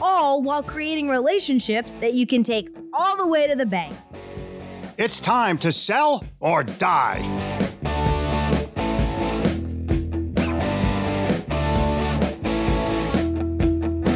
[0.00, 3.94] all while creating relationships that you can take all the way to the bank.
[4.98, 7.20] It's time to sell or die.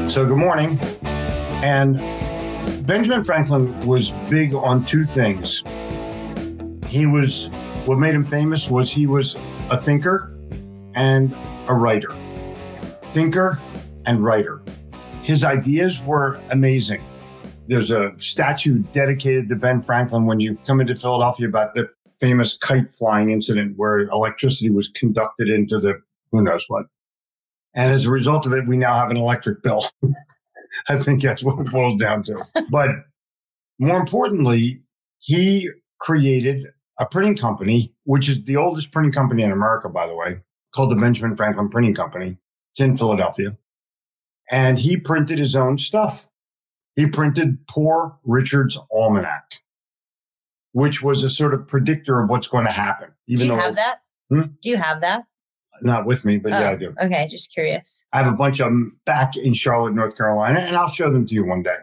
[0.08, 0.78] So, good morning.
[1.62, 1.98] And
[2.86, 5.62] Benjamin Franklin was big on two things.
[6.88, 7.48] He was,
[7.84, 9.36] what made him famous was he was
[9.70, 10.36] a thinker
[10.94, 11.32] and
[11.68, 12.12] a writer.
[13.12, 13.60] Thinker
[14.06, 14.62] and writer.
[15.30, 17.00] His ideas were amazing.
[17.68, 22.56] There's a statue dedicated to Ben Franklin when you come into Philadelphia about the famous
[22.56, 26.00] kite flying incident where electricity was conducted into the
[26.32, 26.86] who knows what.
[27.74, 29.86] And as a result of it, we now have an electric bill.
[30.88, 32.44] I think that's what it boils down to.
[32.69, 32.90] But
[33.78, 34.82] more importantly,
[35.20, 35.70] he
[36.00, 36.66] created
[36.98, 40.40] a printing company, which is the oldest printing company in America, by the way,
[40.74, 42.36] called the Benjamin Franklin Printing Company.
[42.72, 43.56] It's in Philadelphia.
[44.50, 46.27] And he printed his own stuff.
[46.97, 49.62] He printed Poor Richard's Almanac,
[50.72, 53.11] which was a sort of predictor of what's going to happen.
[53.27, 53.99] Even Do you have that?
[54.28, 54.43] Hmm?
[54.61, 55.25] Do you have that?
[55.83, 56.94] Not with me, but oh, yeah, I do.
[57.03, 58.05] Okay, just curious.
[58.12, 61.27] I have a bunch of them back in Charlotte, North Carolina, and I'll show them
[61.27, 61.78] to you one day.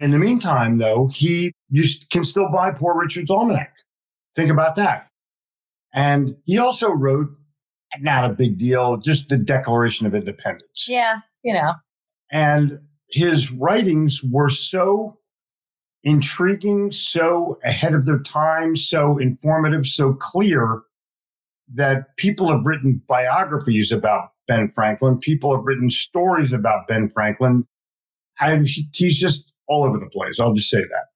[0.00, 3.74] In the meantime, though, he you can still buy Poor Richard's Almanac.
[4.34, 5.08] Think about that.
[5.94, 7.30] And he also wrote,
[8.00, 10.86] not a big deal, just the Declaration of Independence.
[10.86, 11.74] Yeah, you know.
[12.30, 12.78] And
[13.10, 15.18] his writings were so
[16.04, 20.82] intriguing, so ahead of their time, so informative, so clear
[21.74, 25.18] that people have written biographies about Ben Franklin.
[25.18, 27.66] People have written stories about Ben Franklin.
[28.40, 28.56] I,
[28.94, 30.40] he's just all over the place.
[30.40, 31.06] I'll just say that.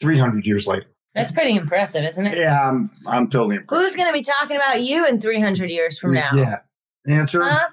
[0.00, 0.86] 300 years later.
[1.14, 2.38] That's pretty impressive, isn't it?
[2.38, 3.82] Yeah, I'm, I'm totally impressed.
[3.82, 6.30] Who's going to be talking about you in 300 years from now?
[6.34, 6.58] Yeah.
[7.06, 7.42] Answer?
[7.42, 7.68] Huh?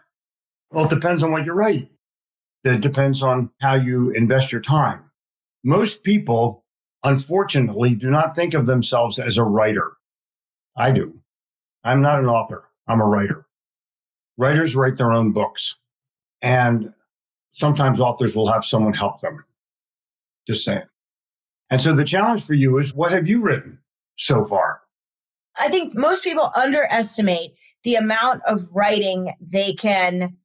[0.71, 1.89] Well, it depends on what you write.
[2.63, 5.01] It depends on how you invest your time.
[5.63, 6.65] Most people,
[7.03, 9.93] unfortunately, do not think of themselves as a writer.
[10.75, 11.19] I do.
[11.83, 12.63] I'm not an author.
[12.87, 13.45] I'm a writer.
[14.37, 15.75] Writers write their own books.
[16.41, 16.93] And
[17.51, 19.45] sometimes authors will have someone help them.
[20.47, 20.83] Just saying.
[21.69, 23.79] And so the challenge for you is what have you written
[24.17, 24.81] so far?
[25.59, 30.35] I think most people underestimate the amount of writing they can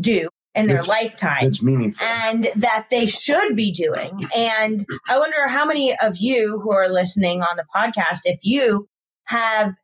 [0.00, 2.04] do in their It's- lifetime It's meaningful.
[2.06, 4.28] and that they should be doing.
[4.36, 8.88] And I wonder how many of you who are listening on the podcast, if you
[9.24, 9.74] have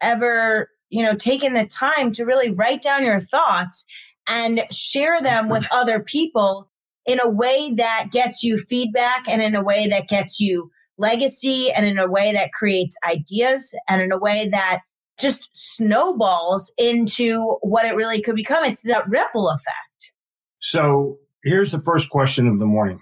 [0.00, 3.84] ever, you know, taken the time to really write down your thoughts
[4.28, 6.70] and share them with other people
[7.04, 11.70] in a way that gets you feedback and in a way that gets you legacy
[11.72, 14.80] and in a way that creates ideas and in a way that
[15.18, 18.64] just snowballs into what it really could become.
[18.64, 20.12] It's that ripple effect.
[20.60, 23.00] So here's the first question of the morning.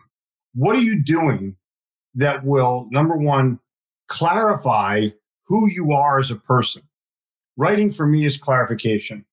[0.55, 1.57] What are you doing
[2.15, 3.59] that will, number one,
[4.07, 5.09] clarify
[5.47, 6.83] who you are as a person?
[7.57, 9.25] Writing for me is clarification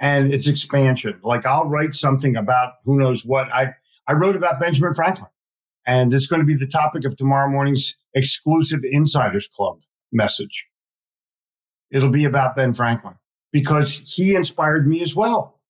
[0.00, 1.18] and it's expansion.
[1.22, 3.52] Like I'll write something about who knows what.
[3.52, 3.74] I,
[4.08, 5.28] I wrote about Benjamin Franklin
[5.86, 9.80] and it's going to be the topic of tomorrow morning's exclusive Insiders Club
[10.12, 10.66] message.
[11.92, 13.14] It'll be about Ben Franklin
[13.52, 15.60] because he inspired me as well.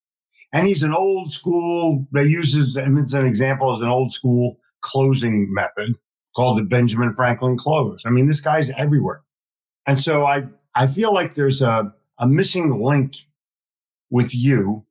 [0.53, 4.57] And he's an old school, they use him as an example as an old school
[4.81, 5.95] closing method
[6.35, 8.03] called the Benjamin Franklin close.
[8.05, 9.21] I mean, this guy's everywhere.
[9.85, 10.43] And so I,
[10.75, 13.17] I feel like there's a, a missing link
[14.09, 14.85] with you.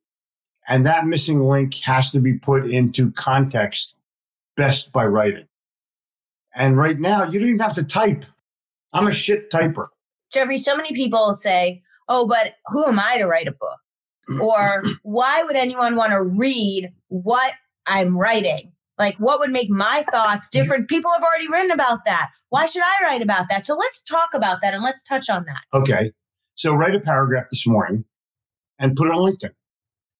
[0.67, 3.95] And that missing link has to be put into context
[4.55, 5.47] best by writing.
[6.55, 8.25] And right now, you don't even have to type.
[8.93, 9.87] I'm a shit typer.
[10.33, 13.79] Jeffrey, so many people say, oh, but who am I to write a book?
[14.29, 14.41] Mm-hmm.
[14.41, 17.53] Or why would anyone want to read what
[17.85, 18.71] I'm writing?
[18.97, 20.87] Like, what would make my thoughts different?
[20.87, 22.29] People have already written about that.
[22.49, 23.65] Why should I write about that?
[23.65, 25.61] So let's talk about that and let's touch on that.
[25.73, 26.11] Okay.
[26.55, 28.05] So write a paragraph this morning
[28.79, 29.51] and put it on LinkedIn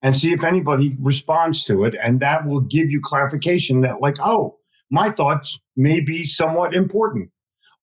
[0.02, 1.96] and see if anybody responds to it.
[2.04, 4.58] And that will give you clarification that, like, oh,
[4.90, 7.30] my thoughts may be somewhat important.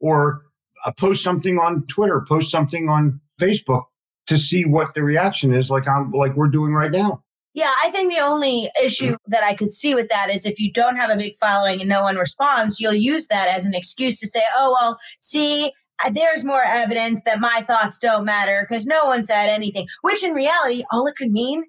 [0.01, 0.43] Or
[0.85, 3.85] Uh, post something on Twitter, post something on Facebook
[4.27, 7.23] to see what the reaction is, like I'm like we're doing right now.
[7.53, 9.17] Yeah, I think the only issue mm.
[9.27, 11.89] that I could see with that is if you don't have a big following and
[11.89, 15.73] no one responds, you'll use that as an excuse to say, oh, well, see,
[16.13, 20.33] there's more evidence that my thoughts don't matter because no one said anything, which in
[20.33, 21.65] reality, all it could mean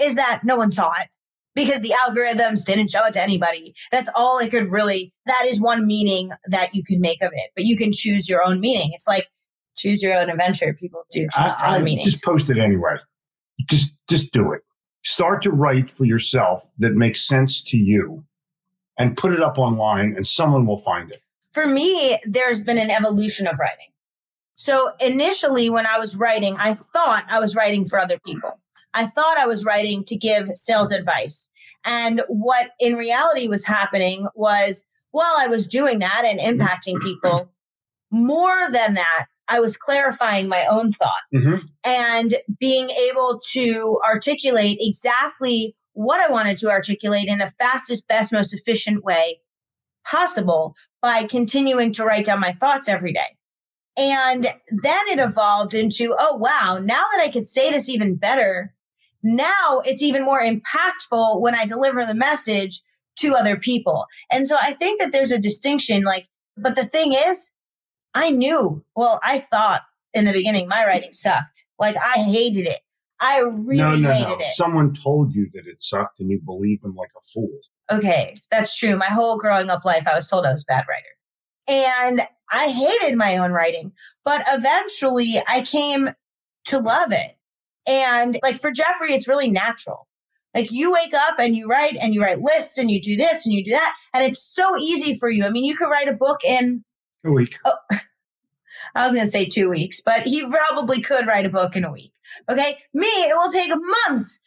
[0.00, 1.08] is that no one saw it
[1.56, 3.74] because the algorithms didn't show it to anybody.
[3.90, 7.50] That's all it could really, that is one meaning that you could make of it,
[7.56, 8.92] but you can choose your own meaning.
[8.92, 9.26] It's like
[9.76, 10.72] choose your own adventure.
[10.74, 12.04] People do choose I, their own meaning.
[12.04, 12.96] Just post it anyway.
[13.68, 14.60] Just, just do it.
[15.02, 18.22] Start to write for yourself that makes sense to you
[18.98, 21.20] and put it up online and someone will find it.
[21.52, 23.88] For me, there's been an evolution of writing.
[24.56, 28.58] So initially, when I was writing, I thought I was writing for other people.
[28.96, 31.48] I thought I was writing to give sales advice.
[31.84, 37.52] And what in reality was happening was while I was doing that and impacting people,
[38.10, 41.66] more than that, I was clarifying my own thought mm-hmm.
[41.84, 48.32] and being able to articulate exactly what I wanted to articulate in the fastest, best,
[48.32, 49.40] most efficient way
[50.04, 53.36] possible by continuing to write down my thoughts every day.
[53.96, 58.74] And then it evolved into, oh, wow, now that I could say this even better,
[59.22, 62.80] now it's even more impactful when I deliver the message
[63.16, 64.06] to other people.
[64.30, 67.50] And so I think that there's a distinction like, but the thing is,
[68.14, 69.82] I knew, well, I thought
[70.14, 71.64] in the beginning my writing sucked.
[71.78, 72.80] Like I hated it.
[73.20, 74.44] I really no, no, hated no.
[74.44, 74.54] it.
[74.54, 77.58] Someone told you that it sucked and you believed them like a fool.
[77.90, 78.96] Okay, that's true.
[78.96, 81.04] My whole growing up life, I was told I was a bad writer.
[81.68, 83.92] And I hated my own writing,
[84.24, 86.08] but eventually I came
[86.66, 87.32] to love it.
[87.86, 90.06] And like for Jeffrey, it's really natural.
[90.54, 93.44] Like you wake up and you write and you write lists and you do this
[93.44, 93.94] and you do that.
[94.14, 95.44] And it's so easy for you.
[95.44, 96.82] I mean, you could write a book in
[97.24, 97.58] a week.
[97.64, 97.74] Oh,
[98.94, 101.84] I was going to say two weeks, but he probably could write a book in
[101.84, 102.12] a week.
[102.48, 102.78] Okay.
[102.94, 103.70] Me, it will take
[104.08, 104.38] months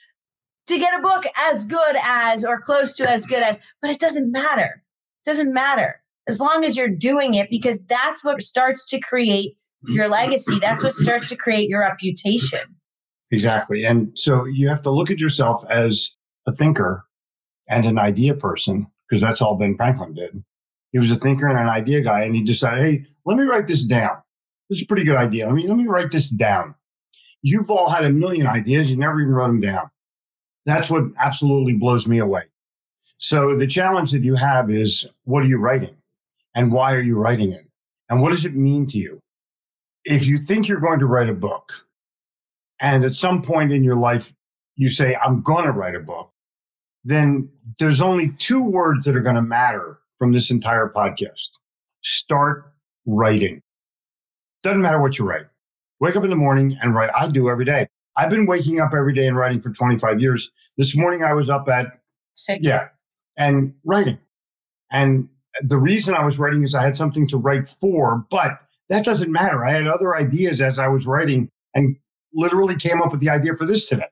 [0.67, 3.99] to get a book as good as or close to as good as, but it
[3.99, 4.83] doesn't matter.
[5.25, 9.57] It doesn't matter as long as you're doing it because that's what starts to create
[9.87, 10.59] your legacy.
[10.59, 12.78] That's what starts to create your reputation.
[13.31, 13.85] Exactly.
[13.85, 16.11] And so you have to look at yourself as
[16.47, 17.05] a thinker
[17.67, 20.43] and an idea person, because that's all Ben Franklin did.
[20.91, 23.67] He was a thinker and an idea guy, and he decided, hey, let me write
[23.67, 24.17] this down.
[24.69, 25.45] This is a pretty good idea.
[25.45, 26.73] Let me let me write this down.
[27.41, 29.89] You've all had a million ideas, you never even wrote them down.
[30.65, 32.43] That's what absolutely blows me away.
[33.17, 35.95] So the challenge that you have is what are you writing?
[36.55, 37.67] And why are you writing it?
[38.09, 39.19] And what does it mean to you?
[40.05, 41.85] If you think you're going to write a book,
[42.79, 44.33] and at some point in your life,
[44.75, 46.31] you say, I'm going to write a book,
[47.03, 51.49] then there's only two words that are going to matter from this entire podcast.
[52.01, 52.73] Start
[53.05, 53.61] writing.
[54.63, 55.45] Doesn't matter what you write.
[55.99, 57.09] Wake up in the morning and write.
[57.15, 57.87] I do every day.
[58.15, 60.49] I've been waking up every day and writing for 25 years.
[60.77, 61.99] This morning I was up at
[62.35, 62.59] six.
[62.63, 62.89] Yeah.
[63.37, 64.17] And writing.
[64.91, 65.29] And
[65.61, 69.31] the reason I was writing is I had something to write for, but that doesn't
[69.31, 69.65] matter.
[69.65, 71.95] I had other ideas as I was writing and
[72.33, 74.05] literally came up with the idea for this today.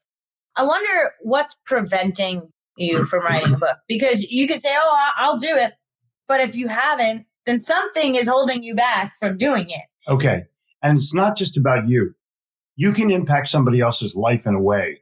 [0.55, 5.37] I wonder what's preventing you from writing a book because you could say, "Oh, I'll
[5.37, 5.73] do it,"
[6.27, 9.85] but if you haven't, then something is holding you back from doing it.
[10.09, 10.43] Okay,
[10.83, 12.13] and it's not just about you.
[12.75, 15.01] You can impact somebody else's life in a way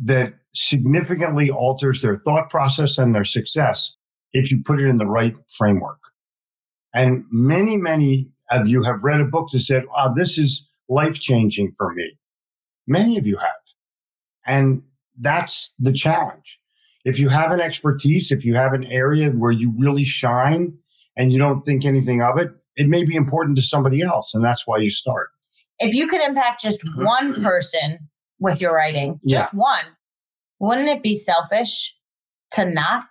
[0.00, 3.94] that significantly alters their thought process and their success
[4.32, 6.00] if you put it in the right framework.
[6.94, 11.18] And many, many of you have read a book that said, "Oh, this is life
[11.18, 12.18] changing for me."
[12.86, 13.48] Many of you have.
[14.46, 14.82] And
[15.18, 16.58] that's the challenge.
[17.04, 20.76] If you have an expertise, if you have an area where you really shine
[21.16, 24.32] and you don't think anything of it, it may be important to somebody else.
[24.34, 25.30] And that's why you start.
[25.78, 27.04] If you could impact just mm-hmm.
[27.04, 27.98] one person
[28.38, 29.58] with your writing, just yeah.
[29.58, 29.84] one,
[30.60, 31.94] wouldn't it be selfish
[32.52, 33.06] to not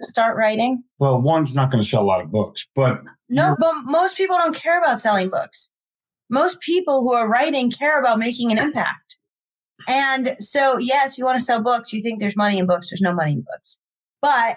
[0.00, 0.82] start writing?
[0.98, 4.36] Well, one's not going to sell a lot of books, but no, but most people
[4.36, 5.70] don't care about selling books.
[6.30, 9.09] most people who are writing care about making an impact.
[9.88, 11.92] And so, yes, you want to sell books.
[11.92, 12.90] You think there's money in books.
[12.90, 13.78] There's no money in books,
[14.20, 14.56] but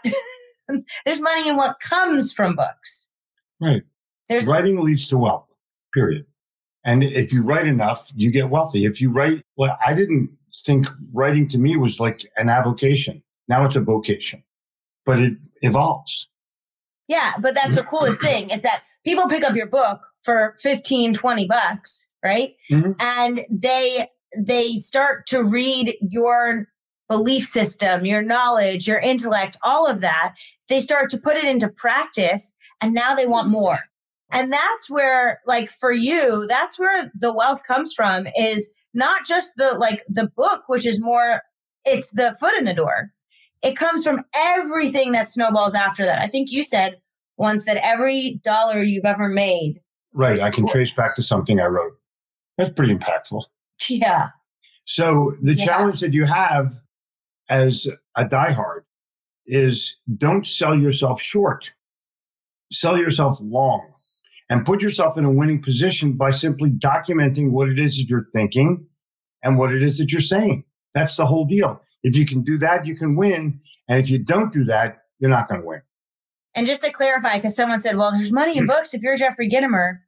[1.05, 3.09] there's money in what comes from books.
[3.61, 3.83] Right.
[4.29, 5.53] There's Writing leads to wealth,
[5.93, 6.25] period.
[6.85, 8.85] And if you write enough, you get wealthy.
[8.85, 10.29] If you write, well, I didn't
[10.65, 13.23] think writing to me was like an avocation.
[13.47, 14.43] Now it's a vocation,
[15.05, 16.27] but it evolves.
[17.07, 21.13] Yeah, but that's the coolest thing is that people pick up your book for 15,
[21.13, 22.55] 20 bucks, right?
[22.71, 22.95] Mhm.
[22.99, 26.67] And they they start to read your
[27.09, 30.35] belief system, your knowledge, your intellect, all of that.
[30.69, 33.53] They start to put it into practice and now they want mm-hmm.
[33.53, 33.79] more.
[34.31, 39.53] And that's where like for you, that's where the wealth comes from is not just
[39.57, 41.41] the like the book which is more
[41.85, 43.11] it's the foot in the door
[43.63, 46.19] it comes from everything that snowballs after that.
[46.19, 46.97] I think you said
[47.37, 49.79] once that every dollar you've ever made.
[50.13, 50.41] Right.
[50.41, 51.93] I can trace back to something I wrote.
[52.57, 53.43] That's pretty impactful.
[53.89, 54.29] Yeah.
[54.85, 55.65] So the Yeah.
[55.65, 56.79] challenge that you have
[57.49, 58.81] as a diehard
[59.45, 61.71] is don't sell yourself short.
[62.71, 63.93] Sell yourself long
[64.49, 68.23] and put yourself in a winning position by simply documenting what it is that you're
[68.23, 68.85] thinking
[69.43, 70.63] and what it is that you're saying.
[70.93, 71.81] That's the whole deal.
[72.03, 73.59] If you can do that, you can win.
[73.87, 75.81] And if you don't do that, you're not going to win.
[76.55, 78.67] And just to clarify, because someone said, well, there's money in hmm.
[78.67, 79.99] books if you're Jeffrey Gitomer.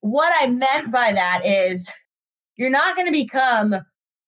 [0.00, 1.90] What I meant by that is
[2.56, 3.76] you're not going to become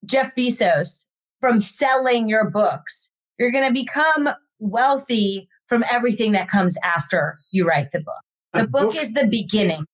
[0.05, 1.05] Jeff Bezos
[1.41, 3.09] from selling your books.
[3.39, 8.15] You're going to become wealthy from everything that comes after you write the book.
[8.53, 9.85] The book book- is the beginning.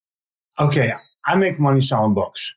[0.59, 0.93] Okay,
[1.25, 2.53] I make money selling books,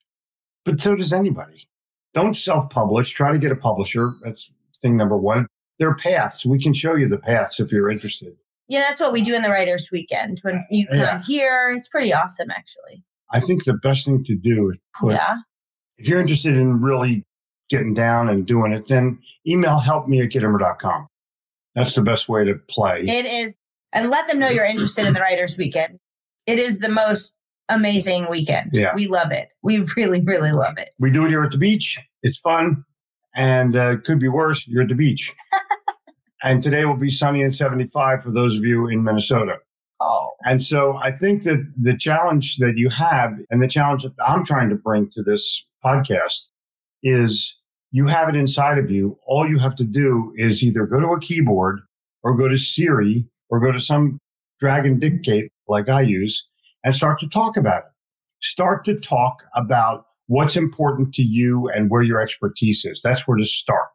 [0.64, 1.64] but so does anybody.
[2.12, 3.10] Don't self publish.
[3.12, 4.14] Try to get a publisher.
[4.22, 5.46] That's thing number one.
[5.78, 6.44] There are paths.
[6.44, 8.36] We can show you the paths if you're interested.
[8.68, 10.38] Yeah, that's what we do in the writers' weekend.
[10.42, 11.20] When you come Yeah.
[11.26, 13.02] here, it's pretty awesome, actually.
[13.32, 15.36] I think the best thing to do is put, yeah,
[15.98, 17.24] if you're interested in really
[17.68, 21.08] getting down and doing it, then email help me at gitomer.com.
[21.74, 23.04] That's the best way to play.
[23.06, 23.54] it is,
[23.92, 25.98] and let them know you're interested in the writers' weekend.
[26.46, 27.32] It is the most
[27.68, 28.70] amazing weekend.
[28.74, 28.92] Yeah.
[28.94, 29.48] we love it.
[29.62, 30.90] We really, really love it.
[30.98, 31.98] we do it here at the beach.
[32.22, 32.84] It's fun
[33.34, 34.66] and uh, it could be worse.
[34.66, 35.32] You're at the beach.
[36.42, 39.56] and today will be sunny and 75 for those of you in Minnesota.
[40.00, 44.12] Oh, And so I think that the challenge that you have and the challenge that
[44.24, 46.46] I'm trying to bring to this podcast
[47.02, 47.54] is
[47.92, 49.18] you have it inside of you.
[49.26, 51.80] All you have to do is either go to a keyboard
[52.22, 54.18] or go to Siri or go to some
[54.60, 56.46] Dragon Dictate like I use
[56.82, 57.90] and start to talk about it.
[58.42, 63.00] Start to talk about what's important to you and where your expertise is.
[63.02, 63.88] That's where to start.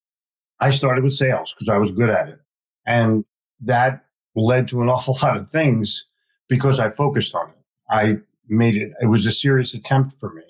[0.59, 2.39] I started with sales because I was good at it.
[2.85, 3.25] And
[3.61, 4.05] that
[4.35, 6.05] led to an awful lot of things
[6.47, 7.55] because I focused on it.
[7.89, 8.17] I
[8.47, 10.43] made it, it was a serious attempt for me.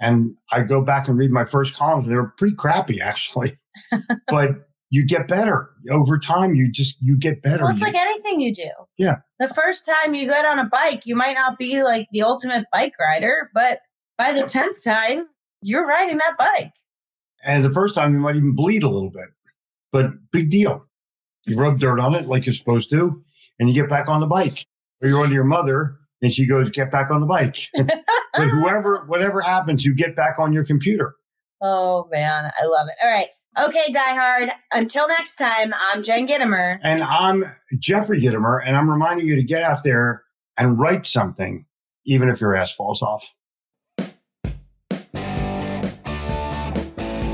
[0.00, 3.58] And I go back and read my first columns, and they were pretty crappy, actually.
[4.28, 4.50] but
[4.90, 6.54] you get better over time.
[6.54, 7.62] You just, you get better.
[7.64, 8.68] well, it's like anything you do.
[8.98, 9.16] Yeah.
[9.38, 12.66] The first time you get on a bike, you might not be like the ultimate
[12.72, 13.80] bike rider, but
[14.18, 15.26] by the tenth time,
[15.62, 16.72] you're riding that bike.
[17.44, 19.28] and the first time you might even bleed a little bit,
[19.92, 20.86] but big deal.
[21.46, 23.22] You rub dirt on it like you're supposed to,
[23.58, 24.66] and you get back on the bike.
[25.02, 27.58] Or you're on to your mother, and she goes, "Get back on the bike."
[28.36, 28.50] but ah.
[28.50, 31.14] whoever, whatever happens, you get back on your computer.
[31.60, 32.94] Oh man, I love it.
[33.02, 33.28] All right.
[33.58, 34.50] Okay, Die Hard.
[34.72, 36.78] Until next time, I'm Jen Gitomer.
[36.82, 37.44] And I'm
[37.78, 40.24] Jeffrey Gitomer, and I'm reminding you to get out there
[40.58, 41.64] and write something,
[42.04, 43.32] even if your ass falls off.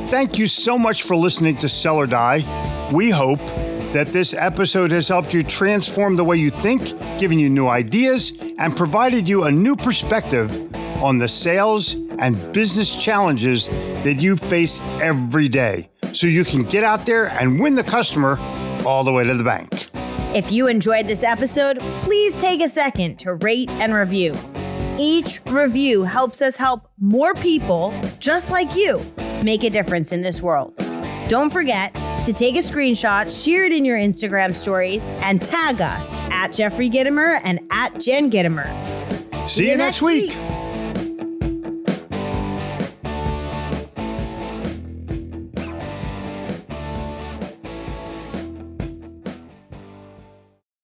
[0.09, 2.91] Thank you so much for listening to Sell or Die.
[2.93, 3.45] We hope
[3.93, 8.55] that this episode has helped you transform the way you think, given you new ideas,
[8.59, 10.72] and provided you a new perspective
[11.03, 16.85] on the sales and business challenges that you face every day so you can get
[16.85, 18.39] out there and win the customer
[18.87, 19.89] all the way to the bank.
[20.35, 24.35] If you enjoyed this episode, please take a second to rate and review.
[24.99, 29.05] Each review helps us help more people just like you
[29.43, 30.75] make a difference in this world.
[31.29, 31.93] Don't forget
[32.25, 36.89] to take a screenshot, share it in your Instagram stories, and tag us at Jeffrey
[36.89, 38.67] Gitomer and at Jen Gitomer.
[39.45, 40.39] See you next week.